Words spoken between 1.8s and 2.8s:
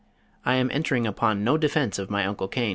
of my Uncle Cain.